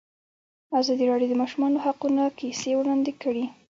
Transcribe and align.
ازادي 0.79 1.05
راډیو 1.11 1.29
د 1.31 1.35
د 1.37 1.39
ماشومانو 1.41 1.83
حقونه 1.85 2.23
کیسې 2.39 2.71
وړاندې 2.75 3.11
کړي. 3.21 3.45